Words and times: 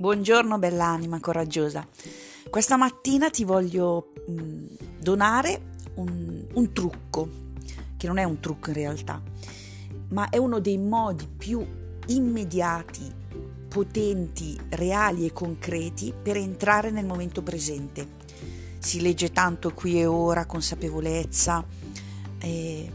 Buongiorno 0.00 0.58
bell'anima 0.58 1.20
coraggiosa. 1.20 1.86
Questa 2.48 2.78
mattina 2.78 3.28
ti 3.28 3.44
voglio 3.44 4.12
mm, 4.30 4.64
donare 4.98 5.72
un, 5.96 6.42
un 6.54 6.72
trucco, 6.72 7.28
che 7.98 8.06
non 8.06 8.16
è 8.16 8.24
un 8.24 8.40
trucco 8.40 8.70
in 8.70 8.76
realtà, 8.76 9.20
ma 10.08 10.30
è 10.30 10.38
uno 10.38 10.58
dei 10.58 10.78
modi 10.78 11.28
più 11.28 11.62
immediati, 12.06 13.12
potenti, 13.68 14.58
reali 14.70 15.26
e 15.26 15.34
concreti 15.34 16.14
per 16.14 16.38
entrare 16.38 16.90
nel 16.90 17.04
momento 17.04 17.42
presente. 17.42 18.08
Si 18.78 19.02
legge 19.02 19.32
tanto 19.32 19.70
qui 19.74 20.00
e 20.00 20.06
ora, 20.06 20.46
consapevolezza, 20.46 21.62
e 22.38 22.90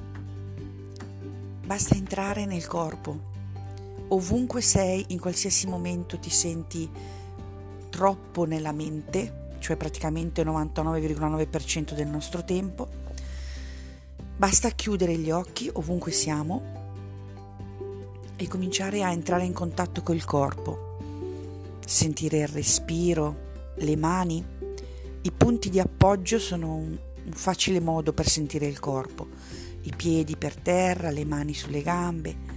basta 1.68 1.94
entrare 1.94 2.48
nel 2.48 2.66
corpo 2.66 3.34
ovunque 4.10 4.62
sei, 4.62 5.06
in 5.10 5.20
qualsiasi 5.20 5.68
momento 5.68 6.20
ti 6.20 6.30
senti 6.30 6.90
troppo 7.90 8.46
nella 8.46 8.72
mente, 8.72 9.54
cioè 9.60 9.78
praticamente 9.78 10.42
il 10.42 10.48
99,9% 10.48 11.94
del 11.94 12.08
nostro 12.08 12.44
tempo, 12.44 12.88
basta 14.38 14.70
chiudere 14.70 15.18
gli 15.18 15.32
occhi 15.32 15.70
ovunque 15.74 16.12
siamo 16.12 16.74
e 18.36 18.48
cominciare 18.48 19.02
a 19.02 19.12
entrare 19.12 19.46
in 19.46 19.54
contatto 19.54 20.04
col 20.04 20.24
corpo, 20.26 20.98
sentire 21.86 22.40
il 22.40 22.48
respiro, 22.48 23.44
le 23.76 23.96
mani. 23.96 24.46
I 25.22 25.32
punti 25.32 25.70
di 25.70 25.80
appoggio 25.80 26.38
sono 26.38 26.76
un, 26.76 26.98
facile 27.30 27.80
modo 27.80 28.14
per 28.14 28.28
sentire 28.28 28.68
il 28.68 28.80
corpo, 28.80 29.28
i 29.84 29.94
piedi 29.96 30.36
per 30.36 30.56
terra, 30.56 31.10
le 31.10 31.26
mani 31.26 31.54
sulle 31.54 31.82
gambe 31.82 32.55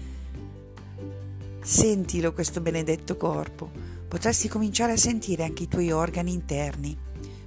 Sentilo 1.70 2.32
questo 2.32 2.62
benedetto 2.62 3.18
corpo. 3.18 3.70
Potresti 4.08 4.48
cominciare 4.48 4.92
a 4.92 4.96
sentire 4.96 5.44
anche 5.44 5.64
i 5.64 5.68
tuoi 5.68 5.92
organi 5.92 6.32
interni, 6.32 6.96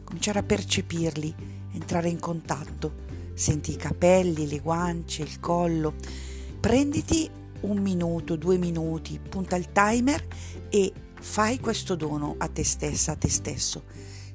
cominciare 0.04 0.38
a 0.38 0.44
percepirli, 0.44 1.34
entrare 1.73 2.09
in 2.09 2.20
contatto. 2.20 2.98
Senti 3.34 3.72
i 3.72 3.78
capelli, 3.78 4.48
le 4.48 4.60
guance, 4.60 5.23
il 5.23 5.40
collo. 5.40 5.95
Prenditi 6.60 7.28
un 7.62 7.80
minuto, 7.80 8.36
due 8.36 8.60
minuti, 8.60 9.20
punta 9.28 9.56
il 9.56 9.72
timer 9.72 10.23
e 10.70 10.94
fai 11.20 11.60
questo 11.60 11.95
dono 11.95 12.36
a 12.38 12.48
te 12.48 12.64
stessa, 12.64 13.14
a 13.14 13.16
te 13.16 13.28
stesso. 13.28 13.86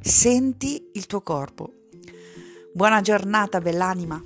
Senti 0.01 0.91
il 0.95 1.07
tuo 1.07 1.23
corpo. 1.23 1.73
Buona 2.73 3.01
giornata, 3.03 3.61
bell'anima. 3.61 4.21